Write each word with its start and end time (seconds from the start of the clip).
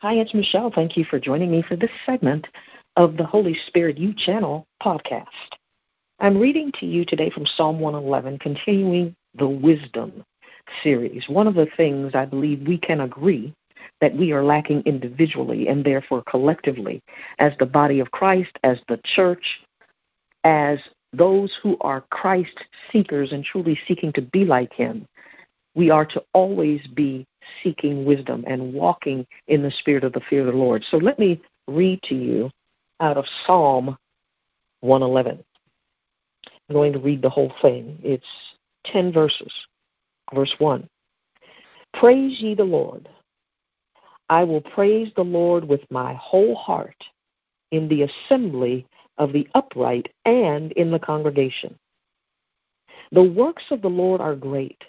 Hi, 0.00 0.14
it's 0.14 0.32
Michelle. 0.32 0.70
Thank 0.72 0.96
you 0.96 1.04
for 1.04 1.18
joining 1.18 1.50
me 1.50 1.60
for 1.60 1.74
this 1.74 1.90
segment 2.06 2.46
of 2.94 3.16
the 3.16 3.24
Holy 3.24 3.58
Spirit 3.66 3.98
U 3.98 4.14
Channel 4.16 4.64
podcast. 4.80 5.26
I'm 6.20 6.38
reading 6.38 6.70
to 6.78 6.86
you 6.86 7.04
today 7.04 7.30
from 7.30 7.44
Psalm 7.44 7.80
111, 7.80 8.38
continuing 8.38 9.16
the 9.34 9.48
Wisdom 9.48 10.22
series. 10.84 11.28
One 11.28 11.48
of 11.48 11.56
the 11.56 11.66
things 11.76 12.14
I 12.14 12.26
believe 12.26 12.64
we 12.64 12.78
can 12.78 13.00
agree 13.00 13.52
that 14.00 14.14
we 14.16 14.30
are 14.30 14.44
lacking 14.44 14.84
individually 14.86 15.66
and 15.66 15.84
therefore 15.84 16.22
collectively 16.30 17.02
as 17.40 17.54
the 17.58 17.66
body 17.66 17.98
of 17.98 18.12
Christ, 18.12 18.56
as 18.62 18.78
the 18.86 19.00
church, 19.02 19.58
as 20.44 20.78
those 21.12 21.58
who 21.60 21.76
are 21.80 22.04
Christ 22.12 22.56
seekers 22.92 23.32
and 23.32 23.42
truly 23.42 23.76
seeking 23.88 24.12
to 24.12 24.22
be 24.22 24.44
like 24.44 24.72
Him, 24.72 25.06
we 25.74 25.90
are 25.90 26.06
to 26.06 26.22
always 26.34 26.86
be 26.86 27.26
seeking 27.62 28.04
wisdom 28.04 28.44
and 28.46 28.72
walking 28.72 29.26
in 29.46 29.62
the 29.62 29.70
spirit 29.70 30.04
of 30.04 30.12
the 30.12 30.20
fear 30.28 30.40
of 30.40 30.46
the 30.46 30.58
Lord. 30.58 30.84
So 30.90 30.96
let 30.96 31.18
me 31.18 31.40
read 31.66 32.02
to 32.04 32.14
you 32.14 32.50
out 33.00 33.16
of 33.16 33.24
Psalm 33.46 33.96
111. 34.80 35.44
I'm 36.68 36.74
going 36.74 36.92
to 36.92 36.98
read 36.98 37.22
the 37.22 37.30
whole 37.30 37.52
thing. 37.62 37.98
It's 38.02 38.26
10 38.86 39.12
verses. 39.12 39.52
Verse 40.34 40.54
1 40.58 40.88
Praise 41.94 42.40
ye 42.40 42.54
the 42.54 42.64
Lord. 42.64 43.08
I 44.28 44.44
will 44.44 44.60
praise 44.60 45.10
the 45.16 45.24
Lord 45.24 45.64
with 45.64 45.80
my 45.90 46.14
whole 46.14 46.54
heart 46.54 47.02
in 47.70 47.88
the 47.88 48.02
assembly 48.02 48.86
of 49.16 49.32
the 49.32 49.48
upright 49.54 50.12
and 50.26 50.72
in 50.72 50.90
the 50.90 50.98
congregation. 50.98 51.78
The 53.10 53.22
works 53.22 53.64
of 53.70 53.80
the 53.80 53.88
Lord 53.88 54.20
are 54.20 54.36
great 54.36 54.84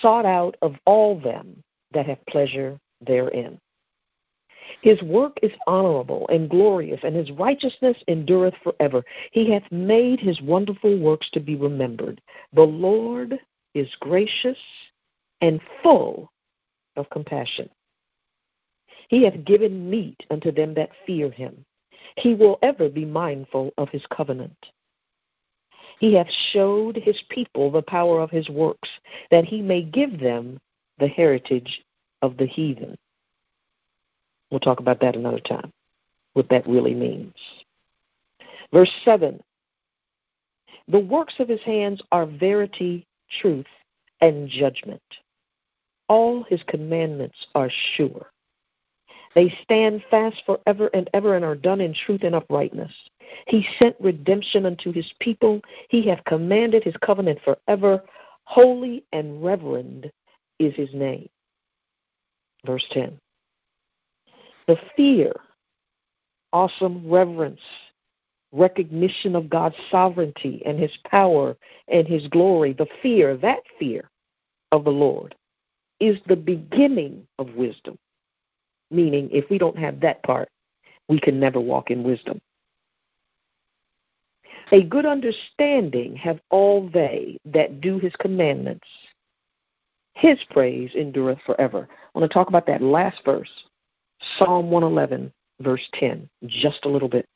sought 0.00 0.26
out 0.26 0.56
of 0.62 0.76
all 0.86 1.18
them 1.18 1.62
that 1.92 2.06
have 2.06 2.24
pleasure 2.26 2.78
therein. 3.00 3.58
His 4.80 5.02
work 5.02 5.38
is 5.42 5.52
honorable 5.66 6.26
and 6.28 6.48
glorious, 6.48 7.00
and 7.02 7.16
his 7.16 7.30
righteousness 7.32 7.96
endureth 8.06 8.54
forever. 8.62 9.04
He 9.32 9.50
hath 9.50 9.70
made 9.70 10.20
his 10.20 10.40
wonderful 10.40 10.98
works 10.98 11.28
to 11.30 11.40
be 11.40 11.56
remembered. 11.56 12.20
The 12.52 12.62
Lord 12.62 13.38
is 13.74 13.94
gracious 14.00 14.58
and 15.40 15.60
full 15.82 16.30
of 16.96 17.10
compassion. 17.10 17.68
He 19.08 19.24
hath 19.24 19.44
given 19.44 19.90
meat 19.90 20.24
unto 20.30 20.52
them 20.52 20.74
that 20.74 20.90
fear 21.06 21.30
him. 21.30 21.64
He 22.16 22.34
will 22.34 22.58
ever 22.62 22.88
be 22.88 23.04
mindful 23.04 23.72
of 23.78 23.88
his 23.90 24.04
covenant. 24.06 24.56
He 26.02 26.14
hath 26.14 26.30
showed 26.50 26.96
his 26.96 27.22
people 27.28 27.70
the 27.70 27.80
power 27.80 28.20
of 28.20 28.28
his 28.28 28.48
works, 28.48 28.88
that 29.30 29.44
he 29.44 29.62
may 29.62 29.82
give 29.82 30.18
them 30.18 30.58
the 30.98 31.06
heritage 31.06 31.84
of 32.22 32.36
the 32.36 32.46
heathen. 32.46 32.98
We'll 34.50 34.58
talk 34.58 34.80
about 34.80 34.98
that 34.98 35.14
another 35.14 35.38
time, 35.38 35.72
what 36.32 36.48
that 36.48 36.66
really 36.66 36.92
means. 36.92 37.36
Verse 38.72 38.90
7 39.04 39.40
The 40.88 40.98
works 40.98 41.34
of 41.38 41.48
his 41.48 41.62
hands 41.62 42.02
are 42.10 42.26
verity, 42.26 43.06
truth, 43.40 43.66
and 44.20 44.48
judgment. 44.48 45.02
All 46.08 46.42
his 46.42 46.64
commandments 46.66 47.46
are 47.54 47.70
sure. 47.94 48.26
They 49.36 49.56
stand 49.62 50.02
fast 50.10 50.42
forever 50.46 50.90
and 50.94 51.08
ever 51.14 51.36
and 51.36 51.44
are 51.44 51.54
done 51.54 51.80
in 51.80 51.94
truth 51.94 52.24
and 52.24 52.34
uprightness. 52.34 52.92
He 53.46 53.66
sent 53.80 53.96
redemption 54.00 54.66
unto 54.66 54.92
his 54.92 55.10
people. 55.20 55.60
He 55.88 56.06
hath 56.06 56.24
commanded 56.24 56.84
his 56.84 56.96
covenant 57.04 57.40
forever. 57.44 58.02
Holy 58.44 59.04
and 59.12 59.42
reverend 59.42 60.10
is 60.58 60.74
his 60.74 60.92
name. 60.94 61.28
Verse 62.64 62.84
10. 62.90 63.18
The 64.68 64.76
fear, 64.96 65.32
awesome 66.52 67.08
reverence, 67.10 67.60
recognition 68.52 69.34
of 69.34 69.50
God's 69.50 69.76
sovereignty 69.90 70.62
and 70.64 70.78
his 70.78 70.96
power 71.10 71.56
and 71.88 72.06
his 72.06 72.28
glory, 72.28 72.72
the 72.74 72.86
fear, 73.02 73.36
that 73.38 73.60
fear 73.78 74.08
of 74.70 74.84
the 74.84 74.90
Lord, 74.90 75.34
is 75.98 76.18
the 76.26 76.36
beginning 76.36 77.26
of 77.38 77.54
wisdom. 77.54 77.98
Meaning, 78.90 79.30
if 79.32 79.48
we 79.50 79.58
don't 79.58 79.78
have 79.78 80.00
that 80.00 80.22
part, 80.22 80.48
we 81.08 81.18
can 81.18 81.40
never 81.40 81.60
walk 81.60 81.90
in 81.90 82.02
wisdom. 82.02 82.40
A 84.72 84.82
good 84.82 85.04
understanding 85.04 86.16
have 86.16 86.40
all 86.50 86.88
they 86.88 87.38
that 87.44 87.80
do 87.80 87.98
his 87.98 88.14
commandments. 88.16 88.88
His 90.14 90.38
praise 90.50 90.94
endureth 90.94 91.40
forever. 91.44 91.88
I 91.90 92.18
want 92.18 92.30
to 92.30 92.34
talk 92.34 92.48
about 92.48 92.66
that 92.66 92.82
last 92.82 93.18
verse, 93.24 93.50
Psalm 94.38 94.70
111, 94.70 95.32
verse 95.60 95.86
10, 95.94 96.28
just 96.46 96.84
a 96.84 96.88
little 96.88 97.08
bit. 97.08 97.26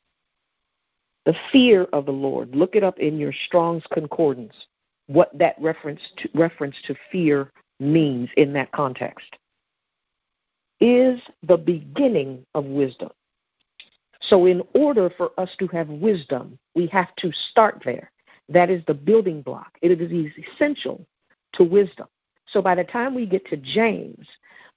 The 1.25 1.35
fear 1.51 1.83
of 1.93 2.05
the 2.05 2.11
Lord. 2.11 2.55
Look 2.55 2.75
it 2.75 2.83
up 2.83 2.99
in 2.99 3.19
your 3.19 3.33
Strong's 3.45 3.83
Concordance, 3.93 4.55
what 5.07 5.29
that 5.37 5.55
reference 5.59 6.01
to, 6.17 6.29
reference 6.33 6.75
to 6.87 6.95
fear 7.11 7.51
means 7.79 8.29
in 8.37 8.53
that 8.53 8.71
context 8.71 9.35
is 10.79 11.19
the 11.43 11.57
beginning 11.57 12.45
of 12.53 12.65
wisdom. 12.65 13.09
So, 14.21 14.45
in 14.45 14.61
order 14.73 15.09
for 15.17 15.31
us 15.37 15.49
to 15.59 15.67
have 15.67 15.89
wisdom, 15.89 16.57
we 16.75 16.87
have 16.87 17.15
to 17.17 17.31
start 17.51 17.81
there. 17.85 18.11
That 18.49 18.69
is 18.69 18.81
the 18.87 18.93
building 18.93 19.41
block. 19.41 19.77
It 19.81 20.01
is 20.01 20.31
essential 20.55 21.05
to 21.53 21.63
wisdom. 21.63 22.07
So, 22.47 22.61
by 22.61 22.75
the 22.75 22.83
time 22.83 23.13
we 23.13 23.25
get 23.25 23.45
to 23.47 23.57
James, 23.57 24.27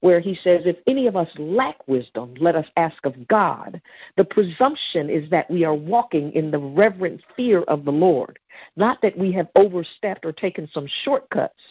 where 0.00 0.20
he 0.20 0.34
says, 0.34 0.62
If 0.64 0.76
any 0.86 1.06
of 1.06 1.16
us 1.16 1.28
lack 1.38 1.86
wisdom, 1.88 2.34
let 2.40 2.56
us 2.56 2.66
ask 2.76 3.04
of 3.04 3.28
God, 3.28 3.80
the 4.16 4.24
presumption 4.24 5.08
is 5.08 5.28
that 5.30 5.50
we 5.50 5.64
are 5.64 5.74
walking 5.74 6.32
in 6.32 6.50
the 6.50 6.58
reverent 6.58 7.22
fear 7.36 7.62
of 7.62 7.84
the 7.84 7.92
Lord, 7.92 8.38
not 8.76 9.00
that 9.02 9.16
we 9.16 9.32
have 9.32 9.48
overstepped 9.56 10.24
or 10.24 10.32
taken 10.32 10.68
some 10.72 10.86
shortcuts 11.04 11.62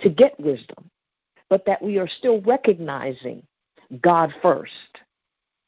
to 0.00 0.08
get 0.08 0.38
wisdom 0.40 0.90
but 1.54 1.64
that 1.66 1.82
we 1.82 1.98
are 1.98 2.08
still 2.08 2.40
recognizing 2.42 3.42
God 4.00 4.32
first, 4.42 4.72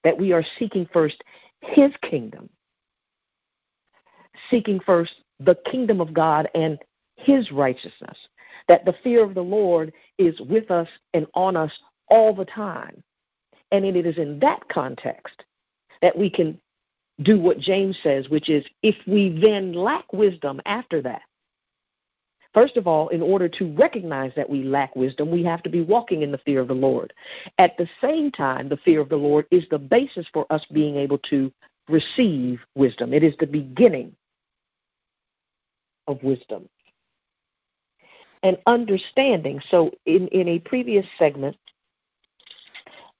that 0.06 0.16
we 0.16 0.32
are 0.32 0.44
seeking 0.56 0.88
first 0.92 1.20
His 1.62 1.90
kingdom, 2.08 2.48
seeking 4.52 4.78
first 4.78 5.10
the 5.40 5.56
kingdom 5.68 6.00
of 6.00 6.14
God 6.14 6.48
and 6.54 6.78
His 7.16 7.50
righteousness, 7.50 8.16
that 8.68 8.84
the 8.84 8.94
fear 9.02 9.24
of 9.24 9.34
the 9.34 9.42
Lord 9.42 9.92
is 10.16 10.40
with 10.42 10.70
us 10.70 10.86
and 11.12 11.26
on 11.34 11.56
us 11.56 11.72
all 12.08 12.32
the 12.32 12.44
time. 12.44 13.02
And 13.72 13.84
it 13.84 14.06
is 14.06 14.16
in 14.16 14.38
that 14.38 14.68
context 14.68 15.42
that 16.02 16.16
we 16.16 16.30
can 16.30 16.60
do 17.22 17.40
what 17.40 17.58
James 17.58 17.98
says, 18.04 18.28
which 18.28 18.48
is 18.48 18.64
if 18.84 18.94
we 19.08 19.36
then 19.42 19.72
lack 19.72 20.12
wisdom 20.12 20.60
after 20.66 21.02
that, 21.02 21.22
First 22.56 22.78
of 22.78 22.86
all, 22.86 23.08
in 23.08 23.20
order 23.20 23.50
to 23.50 23.74
recognize 23.74 24.32
that 24.34 24.48
we 24.48 24.62
lack 24.62 24.96
wisdom, 24.96 25.30
we 25.30 25.44
have 25.44 25.62
to 25.64 25.68
be 25.68 25.82
walking 25.82 26.22
in 26.22 26.32
the 26.32 26.38
fear 26.38 26.62
of 26.62 26.68
the 26.68 26.74
Lord. 26.74 27.12
At 27.58 27.76
the 27.76 27.86
same 28.00 28.32
time, 28.32 28.70
the 28.70 28.78
fear 28.78 29.02
of 29.02 29.10
the 29.10 29.16
Lord 29.16 29.44
is 29.50 29.66
the 29.70 29.78
basis 29.78 30.26
for 30.32 30.50
us 30.50 30.64
being 30.72 30.96
able 30.96 31.18
to 31.28 31.52
receive 31.86 32.60
wisdom. 32.74 33.12
It 33.12 33.22
is 33.22 33.34
the 33.38 33.46
beginning 33.46 34.16
of 36.06 36.22
wisdom. 36.22 36.66
And 38.42 38.56
understanding. 38.66 39.60
So, 39.70 39.90
in, 40.06 40.26
in 40.28 40.48
a 40.48 40.58
previous 40.60 41.04
segment, 41.18 41.58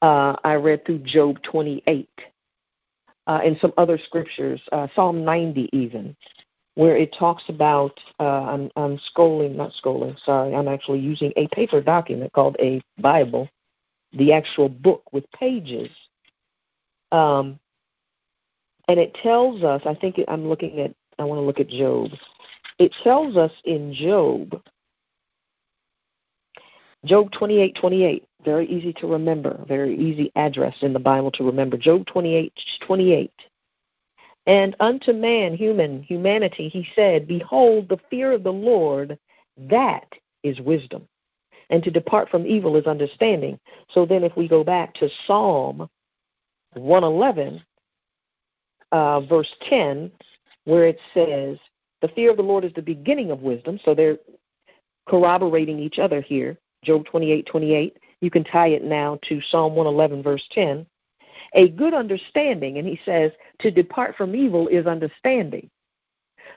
uh, 0.00 0.36
I 0.44 0.54
read 0.54 0.86
through 0.86 1.00
Job 1.00 1.42
28 1.42 2.08
uh, 3.26 3.40
and 3.44 3.58
some 3.60 3.74
other 3.76 3.98
scriptures, 3.98 4.62
uh, 4.72 4.86
Psalm 4.94 5.26
90 5.26 5.68
even 5.74 6.16
where 6.76 6.96
it 6.96 7.14
talks 7.18 7.42
about 7.48 7.98
uh, 8.20 8.42
I'm, 8.42 8.70
I'm 8.76 8.98
scrolling, 8.98 9.56
not 9.56 9.72
scrolling, 9.72 10.16
sorry, 10.24 10.54
I'm 10.54 10.68
actually 10.68 11.00
using 11.00 11.32
a 11.36 11.48
paper 11.48 11.80
document 11.80 12.32
called 12.32 12.56
a 12.60 12.82
Bible, 12.98 13.48
the 14.12 14.32
actual 14.34 14.68
book 14.68 15.02
with 15.10 15.24
pages. 15.32 15.88
Um, 17.12 17.58
and 18.88 19.00
it 19.00 19.14
tells 19.22 19.64
us, 19.64 19.82
I 19.86 19.94
think 19.94 20.20
I'm 20.28 20.48
looking 20.48 20.80
at, 20.80 20.94
I 21.18 21.24
want 21.24 21.38
to 21.38 21.44
look 21.46 21.60
at 21.60 21.68
Job. 21.68 22.10
It 22.78 22.94
tells 23.02 23.38
us 23.38 23.52
in 23.64 23.94
Job, 23.94 24.60
Job 27.06 27.32
28 27.32 27.74
28, 27.80 28.28
very 28.44 28.66
easy 28.68 28.92
to 28.92 29.06
remember, 29.06 29.64
very 29.66 29.96
easy 29.96 30.30
address 30.36 30.76
in 30.82 30.92
the 30.92 30.98
Bible 30.98 31.30
to 31.32 31.44
remember. 31.44 31.78
Job 31.78 32.04
28 32.06 32.52
28 32.86 33.32
and 34.46 34.76
unto 34.78 35.12
man, 35.12 35.54
human, 35.54 36.02
humanity, 36.02 36.68
he 36.68 36.86
said, 36.94 37.26
Behold, 37.26 37.88
the 37.88 37.98
fear 38.10 38.32
of 38.32 38.44
the 38.44 38.52
Lord, 38.52 39.18
that 39.56 40.06
is 40.42 40.60
wisdom. 40.60 41.08
And 41.68 41.82
to 41.82 41.90
depart 41.90 42.28
from 42.28 42.46
evil 42.46 42.76
is 42.76 42.86
understanding. 42.86 43.58
So 43.90 44.06
then, 44.06 44.22
if 44.22 44.36
we 44.36 44.46
go 44.46 44.62
back 44.62 44.94
to 44.94 45.08
Psalm 45.26 45.88
111, 46.74 47.60
uh, 48.92 49.20
verse 49.22 49.52
10, 49.68 50.12
where 50.64 50.86
it 50.86 50.98
says, 51.12 51.58
The 52.00 52.08
fear 52.14 52.30
of 52.30 52.36
the 52.36 52.44
Lord 52.44 52.64
is 52.64 52.72
the 52.74 52.82
beginning 52.82 53.32
of 53.32 53.40
wisdom. 53.40 53.80
So 53.84 53.96
they're 53.96 54.18
corroborating 55.08 55.80
each 55.80 55.98
other 55.98 56.20
here. 56.20 56.56
Job 56.84 57.04
28 57.06 57.46
28. 57.46 57.96
You 58.20 58.30
can 58.30 58.44
tie 58.44 58.68
it 58.68 58.84
now 58.84 59.18
to 59.28 59.40
Psalm 59.50 59.74
111, 59.74 60.22
verse 60.22 60.46
10. 60.52 60.86
A 61.54 61.68
good 61.70 61.94
understanding, 61.94 62.78
and 62.78 62.86
he 62.86 63.00
says, 63.04 63.32
to 63.60 63.70
depart 63.70 64.16
from 64.16 64.34
evil 64.34 64.68
is 64.68 64.86
understanding. 64.86 65.70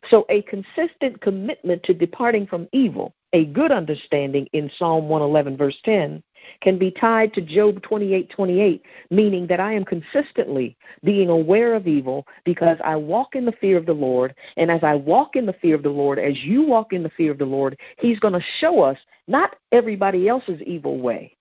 So, 0.09 0.25
a 0.29 0.41
consistent 0.43 1.19
commitment 1.21 1.83
to 1.83 1.93
departing 1.93 2.47
from 2.47 2.67
evil, 2.71 3.13
a 3.33 3.45
good 3.45 3.71
understanding 3.71 4.47
in 4.53 4.71
Psalm 4.77 5.09
111, 5.09 5.57
verse 5.57 5.77
10, 5.83 6.23
can 6.61 6.77
be 6.77 6.91
tied 6.91 7.33
to 7.33 7.41
Job 7.41 7.81
28:28, 7.81 8.81
meaning 9.11 9.45
that 9.47 9.59
I 9.59 9.73
am 9.73 9.83
consistently 9.83 10.77
being 11.03 11.29
aware 11.29 11.75
of 11.75 11.87
evil 11.87 12.25
because 12.45 12.77
I 12.83 12.95
walk 12.95 13.35
in 13.35 13.45
the 13.45 13.51
fear 13.51 13.77
of 13.77 13.85
the 13.85 13.93
Lord, 13.93 14.33
and 14.57 14.71
as 14.71 14.83
I 14.83 14.95
walk 14.95 15.35
in 15.35 15.45
the 15.45 15.53
fear 15.53 15.75
of 15.75 15.83
the 15.83 15.89
Lord, 15.89 16.17
as 16.17 16.43
you 16.43 16.63
walk 16.63 16.93
in 16.93 17.03
the 17.03 17.09
fear 17.09 17.31
of 17.31 17.37
the 17.37 17.45
Lord, 17.45 17.77
he's 17.97 18.19
going 18.19 18.33
to 18.33 18.45
show 18.59 18.81
us 18.81 18.97
not 19.27 19.55
everybody 19.71 20.27
else's 20.27 20.61
evil 20.61 20.99
way. 20.99 21.35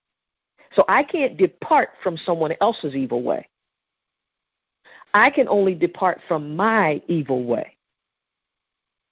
So 0.74 0.84
I 0.88 1.02
can't 1.02 1.36
depart 1.36 1.90
from 2.02 2.16
someone 2.16 2.54
else's 2.60 2.94
evil 2.94 3.22
way. 3.22 3.48
I 5.14 5.30
can 5.30 5.48
only 5.48 5.74
depart 5.74 6.20
from 6.28 6.54
my 6.54 7.02
evil 7.08 7.44
way. 7.44 7.76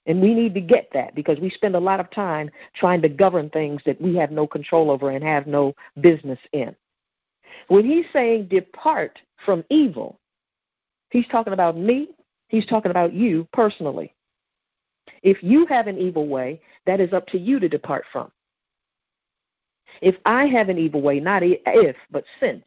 And 0.05 0.21
we 0.21 0.33
need 0.33 0.53
to 0.53 0.61
get 0.61 0.89
that 0.93 1.15
because 1.15 1.39
we 1.39 1.49
spend 1.49 1.75
a 1.75 1.79
lot 1.79 1.99
of 1.99 2.09
time 2.11 2.49
trying 2.75 3.01
to 3.01 3.09
govern 3.09 3.49
things 3.49 3.81
that 3.85 3.99
we 3.99 4.15
have 4.15 4.31
no 4.31 4.47
control 4.47 4.89
over 4.89 5.09
and 5.11 5.23
have 5.23 5.47
no 5.47 5.75
business 5.99 6.39
in. 6.53 6.73
When 7.67 7.85
he's 7.85 8.05
saying 8.13 8.47
depart 8.47 9.19
from 9.45 9.65
evil, 9.69 10.19
he's 11.09 11.27
talking 11.27 11.53
about 11.53 11.77
me, 11.77 12.09
he's 12.47 12.65
talking 12.65 12.91
about 12.91 13.13
you 13.13 13.47
personally. 13.51 14.13
If 15.23 15.43
you 15.43 15.65
have 15.65 15.87
an 15.87 15.97
evil 15.97 16.27
way, 16.27 16.61
that 16.85 17.01
is 17.01 17.11
up 17.11 17.27
to 17.27 17.37
you 17.37 17.59
to 17.59 17.67
depart 17.67 18.05
from. 18.11 18.31
If 20.01 20.15
I 20.25 20.45
have 20.45 20.69
an 20.69 20.77
evil 20.77 21.01
way, 21.01 21.19
not 21.19 21.43
if, 21.43 21.95
but 22.11 22.23
since, 22.39 22.63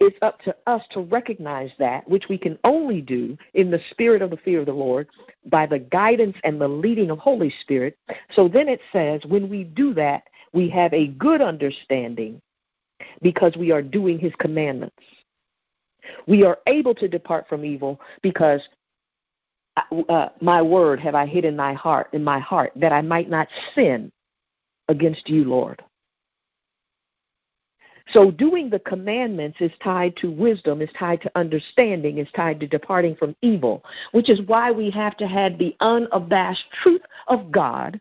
it's 0.00 0.16
up 0.22 0.40
to 0.42 0.56
us 0.66 0.82
to 0.92 1.00
recognize 1.00 1.70
that, 1.78 2.08
which 2.08 2.24
we 2.30 2.38
can 2.38 2.58
only 2.64 3.02
do 3.02 3.36
in 3.52 3.70
the 3.70 3.80
spirit 3.90 4.22
of 4.22 4.30
the 4.30 4.38
fear 4.38 4.60
of 4.60 4.66
the 4.66 4.72
Lord 4.72 5.08
by 5.46 5.66
the 5.66 5.78
guidance 5.78 6.36
and 6.42 6.58
the 6.58 6.68
leading 6.68 7.10
of 7.10 7.18
Holy 7.18 7.52
Spirit. 7.60 7.98
So 8.34 8.48
then 8.48 8.66
it 8.66 8.80
says, 8.92 9.20
when 9.26 9.50
we 9.50 9.64
do 9.64 9.92
that, 9.94 10.22
we 10.54 10.70
have 10.70 10.92
a 10.94 11.08
good 11.08 11.42
understanding 11.42 12.40
because 13.20 13.56
we 13.56 13.70
are 13.72 13.82
doing 13.82 14.18
his 14.18 14.32
commandments. 14.38 14.96
We 16.26 16.44
are 16.44 16.58
able 16.66 16.94
to 16.94 17.06
depart 17.06 17.46
from 17.46 17.64
evil 17.64 18.00
because 18.22 18.62
uh, 19.76 20.00
uh 20.08 20.28
my 20.40 20.62
word 20.62 20.98
have 21.00 21.14
I 21.14 21.26
hid 21.26 21.44
in 21.44 21.56
thy 21.56 21.74
heart, 21.74 22.08
in 22.12 22.24
my 22.24 22.38
heart, 22.38 22.72
that 22.74 22.92
I 22.92 23.02
might 23.02 23.28
not 23.28 23.48
sin 23.74 24.10
against 24.90 25.28
you, 25.28 25.44
Lord. 25.44 25.82
So 28.12 28.30
doing 28.30 28.70
the 28.70 28.80
commandments 28.80 29.58
is 29.60 29.70
tied 29.82 30.16
to 30.16 30.30
wisdom, 30.30 30.82
is 30.82 30.88
tied 30.98 31.22
to 31.22 31.30
understanding, 31.36 32.18
is 32.18 32.26
tied 32.34 32.58
to 32.60 32.66
departing 32.66 33.14
from 33.14 33.36
evil, 33.40 33.84
which 34.10 34.28
is 34.28 34.40
why 34.46 34.72
we 34.72 34.90
have 34.90 35.16
to 35.18 35.28
have 35.28 35.58
the 35.58 35.76
unabashed 35.80 36.64
truth 36.82 37.02
of 37.28 37.52
God 37.52 38.00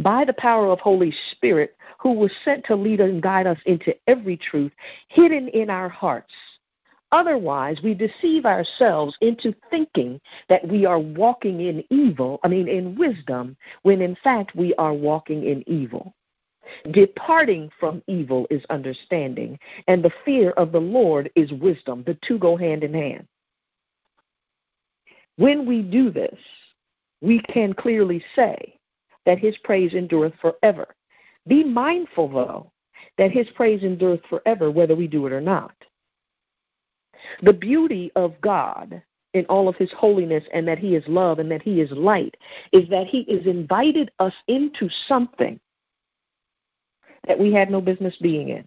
by 0.00 0.24
the 0.24 0.34
power 0.34 0.70
of 0.70 0.80
Holy 0.80 1.14
Spirit 1.30 1.74
who 1.98 2.12
was 2.12 2.30
sent 2.44 2.64
to 2.66 2.76
lead 2.76 3.00
and 3.00 3.22
guide 3.22 3.46
us 3.46 3.58
into 3.64 3.94
every 4.06 4.36
truth 4.36 4.72
hidden 5.08 5.48
in 5.48 5.70
our 5.70 5.88
hearts. 5.88 6.32
Otherwise, 7.12 7.78
we 7.82 7.92
deceive 7.92 8.46
ourselves 8.46 9.16
into 9.20 9.54
thinking 9.70 10.18
that 10.48 10.66
we 10.66 10.86
are 10.86 10.98
walking 10.98 11.60
in 11.60 11.84
evil, 11.90 12.40
I 12.42 12.48
mean, 12.48 12.68
in 12.68 12.96
wisdom, 12.96 13.56
when 13.82 14.00
in 14.00 14.16
fact 14.24 14.56
we 14.56 14.74
are 14.74 14.94
walking 14.94 15.44
in 15.44 15.62
evil. 15.68 16.14
Departing 16.90 17.70
from 17.78 18.02
evil 18.06 18.46
is 18.50 18.64
understanding, 18.70 19.58
and 19.88 20.02
the 20.02 20.12
fear 20.24 20.52
of 20.52 20.72
the 20.72 20.80
Lord 20.80 21.30
is 21.36 21.52
wisdom. 21.52 22.02
The 22.06 22.16
two 22.26 22.38
go 22.38 22.56
hand 22.56 22.82
in 22.82 22.94
hand. 22.94 23.26
When 25.36 25.66
we 25.66 25.82
do 25.82 26.10
this, 26.10 26.38
we 27.20 27.40
can 27.40 27.74
clearly 27.74 28.24
say 28.34 28.78
that 29.26 29.38
his 29.38 29.56
praise 29.58 29.92
endureth 29.92 30.34
forever. 30.40 30.94
Be 31.46 31.62
mindful, 31.62 32.28
though, 32.28 32.72
that 33.18 33.32
his 33.32 33.48
praise 33.50 33.82
endureth 33.82 34.24
forever, 34.30 34.70
whether 34.70 34.96
we 34.96 35.06
do 35.06 35.26
it 35.26 35.32
or 35.32 35.40
not. 35.40 35.74
The 37.42 37.52
beauty 37.52 38.10
of 38.16 38.40
God 38.40 39.02
in 39.34 39.44
all 39.46 39.68
of 39.68 39.76
his 39.76 39.90
holiness 39.92 40.44
and 40.52 40.66
that 40.68 40.78
he 40.78 40.94
is 40.94 41.04
love 41.08 41.38
and 41.38 41.50
that 41.50 41.62
he 41.62 41.80
is 41.80 41.90
light 41.92 42.36
is 42.72 42.88
that 42.90 43.06
he 43.06 43.24
has 43.30 43.46
invited 43.46 44.10
us 44.18 44.34
into 44.48 44.88
something 45.08 45.58
that 47.26 47.38
we 47.38 47.52
had 47.52 47.70
no 47.70 47.80
business 47.80 48.16
being 48.20 48.50
in, 48.50 48.64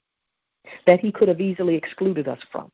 that 0.87 0.99
he 0.99 1.11
could 1.11 1.27
have 1.27 1.41
easily 1.41 1.75
excluded 1.75 2.27
us 2.27 2.39
from. 2.51 2.71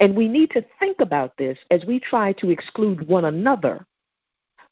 And 0.00 0.14
we 0.14 0.28
need 0.28 0.50
to 0.50 0.64
think 0.78 1.00
about 1.00 1.36
this 1.38 1.58
as 1.70 1.84
we 1.86 1.98
try 2.00 2.32
to 2.34 2.50
exclude 2.50 3.06
one 3.08 3.24
another 3.24 3.86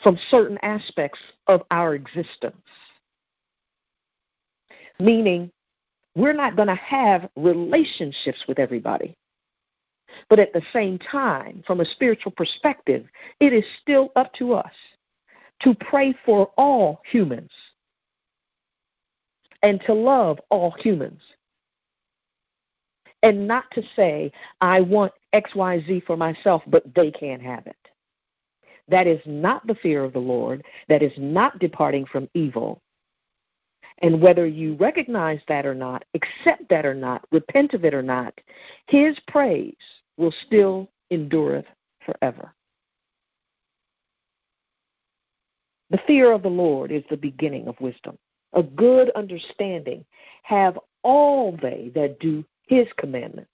from 0.02 0.19
certain 0.30 0.58
aspects 0.62 1.19
of 1.46 1.62
our 1.70 1.94
existence. 1.94 2.56
Meaning, 5.00 5.50
we're 6.14 6.32
not 6.32 6.56
going 6.56 6.69
to 6.69 6.75
have 6.75 7.28
relationships 7.37 8.44
with 8.46 8.58
everybody. 8.58 9.16
But 10.31 10.38
at 10.38 10.52
the 10.52 10.62
same 10.72 10.99
time, 10.99 11.62
from 11.66 11.81
a 11.81 11.84
spiritual 11.84 12.32
perspective, 12.32 13.06
it 13.40 13.52
is 13.52 13.64
still 13.82 14.12
up 14.16 14.32
to 14.34 14.55
us 14.55 14.72
to 15.62 15.75
pray 15.75 16.14
for 16.25 16.52
all 16.56 17.00
humans 17.11 17.50
and 19.62 19.81
to 19.87 19.94
love 19.94 20.38
all 20.50 20.72
humans. 20.78 21.20
And 23.22 23.49
not 23.49 23.64
to 23.72 23.82
say, 23.96 24.31
I 24.61 24.82
want 24.82 25.12
XYZ 25.34 26.05
for 26.05 26.16
myself, 26.16 26.62
but 26.66 26.84
they 26.94 27.11
can't 27.11 27.43
have 27.43 27.66
it. 27.66 27.76
That 28.88 29.06
is 29.06 29.20
not 29.25 29.66
the 29.66 29.75
fear 29.76 30.05
of 30.05 30.12
the 30.12 30.19
Lord. 30.19 30.62
That 30.88 31.02
is 31.02 31.12
not 31.16 31.58
departing 31.58 32.05
from 32.05 32.28
evil. 32.34 32.82
And 33.99 34.20
whether 34.20 34.46
you 34.46 34.75
recognize 34.75 35.41
that 35.49 35.67
or 35.67 35.75
not, 35.75 36.05
accept 36.14 36.69
that 36.69 36.85
or 36.85 36.94
not, 36.94 37.25
repent 37.31 37.75
of 37.75 37.85
it 37.85 37.94
or 37.94 38.02
not, 38.02 38.35
his 38.87 39.19
praise 39.29 39.75
will 40.17 40.35
still 40.46 40.91
endureth 41.11 41.67
forever. 42.05 42.52
The 45.91 46.00
fear 46.06 46.32
of 46.32 46.43
the 46.43 46.49
Lord 46.49 46.91
is 46.91 47.05
the 47.08 47.17
beginning 47.17 47.69
of 47.69 47.81
wisdom 47.81 48.19
a 48.55 48.62
good 48.62 49.11
understanding 49.14 50.04
have 50.42 50.78
all 51.02 51.57
they 51.61 51.90
that 51.95 52.18
do 52.21 52.45
his 52.66 52.87
commandments. 52.97 53.50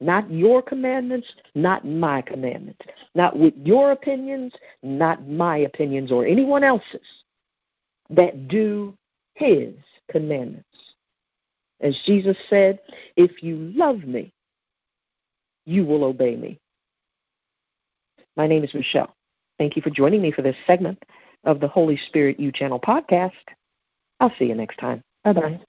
Not 0.00 0.30
your 0.30 0.62
commandments, 0.62 1.26
not 1.54 1.86
my 1.86 2.22
commandments. 2.22 2.82
Not 3.14 3.38
with 3.38 3.54
your 3.64 3.92
opinions, 3.92 4.52
not 4.82 5.26
my 5.26 5.58
opinions 5.58 6.12
or 6.12 6.26
anyone 6.26 6.64
else's. 6.64 7.00
That 8.10 8.48
do 8.48 8.96
his 9.36 9.74
commandments. 10.10 10.66
As 11.80 11.96
Jesus 12.06 12.36
said, 12.48 12.80
if 13.16 13.42
you 13.42 13.72
love 13.74 14.04
me, 14.04 14.32
you 15.66 15.84
will 15.84 16.04
obey 16.04 16.36
me. 16.36 16.58
My 18.36 18.46
name 18.46 18.64
is 18.64 18.74
Michelle. 18.74 19.14
Thank 19.58 19.76
you 19.76 19.82
for 19.82 19.90
joining 19.90 20.22
me 20.22 20.32
for 20.32 20.42
this 20.42 20.56
segment 20.66 21.02
of 21.44 21.60
the 21.60 21.68
Holy 21.68 21.96
Spirit 22.08 22.40
U 22.40 22.50
Channel 22.52 22.80
podcast. 22.80 23.32
I'll 24.20 24.32
see 24.38 24.46
you 24.46 24.54
next 24.54 24.78
time. 24.78 25.02
Bye 25.24 25.32
bye. 25.34 25.60